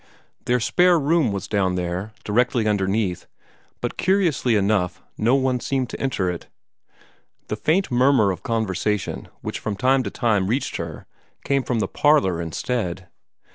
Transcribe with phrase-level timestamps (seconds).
[0.45, 3.27] Their spare room was down there, directly underneath,
[3.81, 6.47] but curiously enough no one seemed to enter it.
[7.49, 11.05] The faint murmur of conversation which from time to time reached her
[11.45, 13.09] came from the parlor instead.